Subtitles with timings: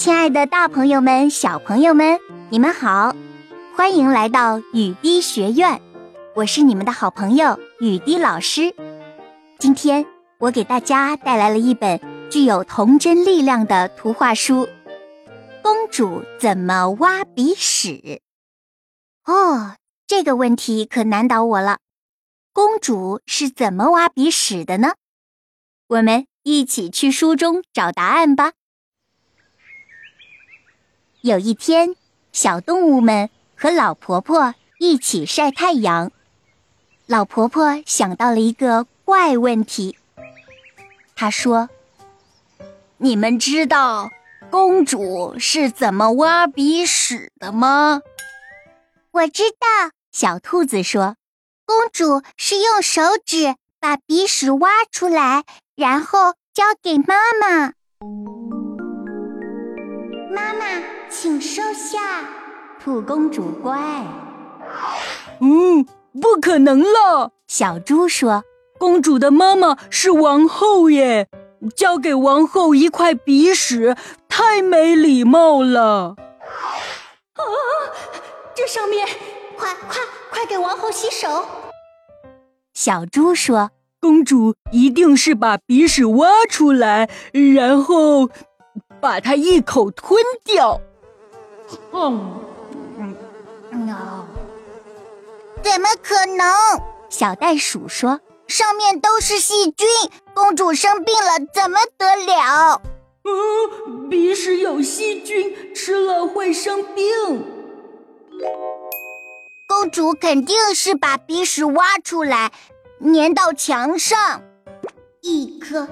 [0.00, 2.18] 亲爱的，大朋友们、小朋友们，
[2.48, 3.14] 你们好，
[3.76, 5.78] 欢迎来到雨滴学院，
[6.34, 8.74] 我是你们的好朋友雨滴老师。
[9.58, 10.06] 今天
[10.38, 12.00] 我给大家带来了一本
[12.30, 14.66] 具有童真力量的图画书，
[15.62, 18.22] 《公主怎么挖鼻屎》。
[19.30, 19.76] 哦，
[20.06, 21.76] 这个问题可难倒我了，
[22.54, 24.94] 公主是怎么挖鼻屎的呢？
[25.88, 28.52] 我们一起去书中找答案吧。
[31.22, 31.96] 有一天，
[32.32, 36.10] 小动物们和老婆婆一起晒太阳。
[37.06, 39.98] 老婆婆想到了一个怪问题。
[41.14, 41.68] 她说
[42.96, 44.10] ：“你们知道
[44.50, 48.00] 公主是怎么挖鼻屎的吗？”
[49.12, 51.16] 我知道，小兔子说
[51.66, 57.74] ：“公主是用手指把鼻屎挖出来，然后交给妈妈。”
[61.10, 61.98] 请收下，
[62.82, 63.76] 兔公主乖。
[65.40, 65.84] 嗯，
[66.20, 67.32] 不可能了。
[67.48, 68.44] 小猪说
[68.78, 71.28] ：“公主的妈妈是王后耶，
[71.74, 73.96] 交给王后一块鼻屎，
[74.28, 76.14] 太没礼貌了。”
[77.34, 77.42] 啊，
[78.54, 79.04] 这上面，
[79.58, 81.44] 快快快给王后洗手。
[82.72, 88.30] 小猪说：“公主一定是把鼻屎挖出来，然后
[89.00, 90.80] 把它一口吞掉。”
[91.92, 92.40] 嗯
[92.98, 93.16] 嗯
[95.62, 96.46] 怎么可能？
[97.08, 99.88] 小袋鼠说：“上面都是细菌，
[100.32, 102.80] 公主生病了怎么得了？”
[103.24, 107.04] 嗯，鼻屎有细菌，吃了会生病。
[109.68, 112.50] 公主肯定是把鼻屎挖出来，
[113.00, 114.42] 粘到墙上，
[115.20, 115.86] 一颗，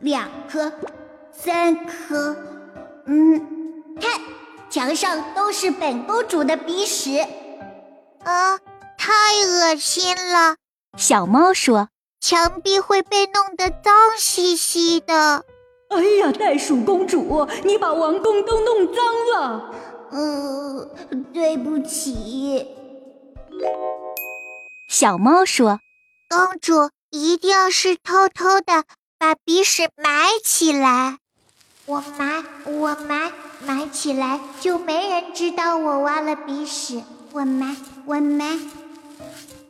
[0.00, 0.70] 两颗，
[1.32, 2.36] 三颗，
[3.06, 3.53] 嗯，
[4.84, 7.18] 墙上都是本公主的鼻屎，
[8.22, 8.58] 啊，
[8.98, 9.14] 太
[9.46, 10.56] 恶心了！
[10.98, 11.88] 小猫说
[12.20, 15.46] ：“墙壁会被弄得脏兮兮的。”
[15.88, 19.74] 哎呀，袋鼠公主，你把王宫都弄脏了。
[20.12, 22.68] 嗯，对不起。
[24.90, 25.80] 小猫说
[26.28, 28.84] ：“公主一定是偷偷的
[29.18, 31.16] 把鼻屎埋起来。”
[31.86, 33.23] 我埋，我埋，
[33.66, 37.02] 埋起来就没人知道我挖了鼻屎。
[37.32, 37.76] 我埋，
[38.06, 38.58] 我埋。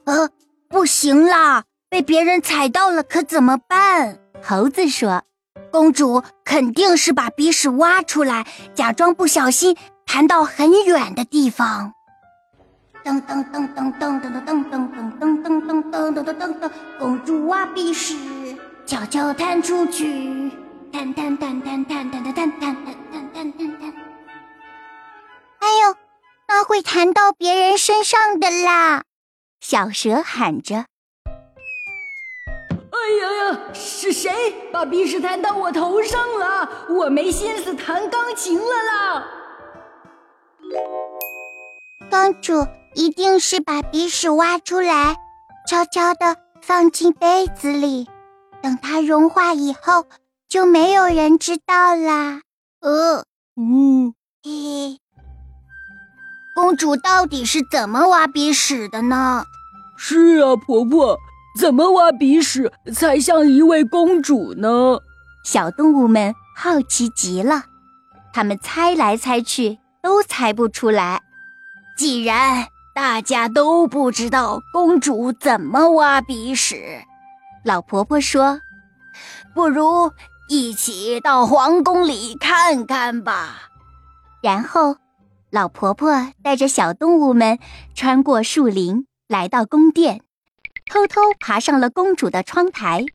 [0.05, 0.29] 呃，
[0.69, 4.19] 不行啦，被别人踩到了可怎么办？
[4.43, 5.23] 猴子说
[5.73, 11.95] ：“公主肯定是把鼻屎挖出来，假装不小心弹到很远的地方。”
[13.05, 18.17] 噔噔噔噔噔噔噔噔噔噔噔噔噔噔噔噔噔，公主挖鼻屎，
[18.85, 20.51] 悄悄弹出去。
[20.93, 23.34] 弹弹弹弹弹弹弹弹弹弹弹弹弹！
[26.75, 29.05] 会弹到别人身上的啦！
[29.61, 30.87] 小蛇喊着
[32.91, 36.69] ：“哎呀呀，是谁把鼻屎弹到我头上了？
[36.91, 39.25] 我没心思弹钢琴了啦！”
[42.11, 45.15] 公主一定是把鼻屎挖出来，
[45.69, 48.09] 悄悄的放进杯子里，
[48.61, 50.07] 等它融化以后。
[50.49, 52.43] 就没有人知道啦。
[52.81, 53.25] 呃，
[53.57, 53.94] 嗯，嘿，
[56.75, 59.45] 公主到底是怎么挖鼻屎的呢？
[59.97, 61.17] 是啊，婆婆，
[61.57, 64.99] 怎么挖鼻屎才像一位公主呢？
[65.45, 67.67] 小动物们好奇极了，
[68.33, 71.23] 他们猜来猜去都猜不出来。
[71.97, 77.05] 既然大家都不知道公主怎么挖鼻屎，
[77.65, 78.61] 老婆婆说
[79.55, 80.11] ：“不如……”
[80.51, 83.71] 一起到皇宫里看看吧。
[84.43, 84.97] 然后，
[85.55, 87.61] 老婆婆带着小动物们
[87.95, 90.21] 穿过树林，来到宫殿，
[90.91, 93.07] 偷偷爬上了公主的窗台。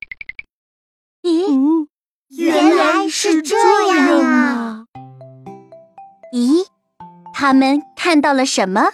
[1.20, 1.86] 咦，
[2.30, 3.58] 原来是这
[3.88, 4.86] 样啊！
[6.32, 6.64] 咦，
[7.34, 8.88] 他们看到了什么？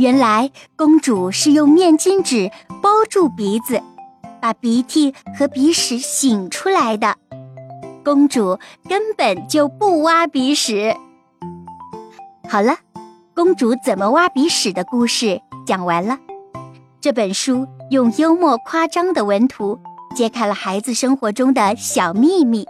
[0.00, 2.50] 原来公主是用面巾纸
[2.80, 3.82] 包住鼻子，
[4.40, 7.16] 把鼻涕和鼻屎擤出来的。
[8.02, 8.58] 公主
[8.88, 10.96] 根本就不挖鼻屎。
[12.48, 12.78] 好了，
[13.34, 16.18] 公主怎么挖鼻屎的故事讲完了。
[17.02, 19.78] 这本书用幽默夸张的文图
[20.16, 22.64] 揭开了孩子生活中的小秘密，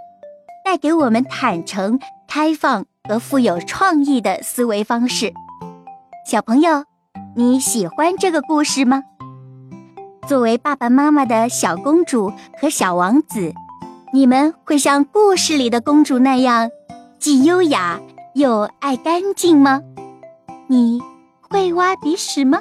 [0.65, 5.33] 带给我们坦诚、开放和富有创意的思维方式。
[6.27, 6.85] 小朋友，
[7.37, 9.05] 你喜欢这个故事吗？
[10.27, 13.53] 作为爸爸妈妈的小公主和小王子，
[14.13, 16.69] 你们会像故事里的公主那样，
[17.21, 18.01] 既优雅
[18.35, 19.81] 又爱干净吗？
[20.67, 21.01] 你
[21.49, 22.61] 会挖鼻屎吗？